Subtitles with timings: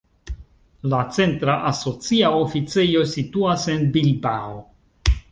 [0.91, 4.57] La centra asocia oficejo situas en Bilbao.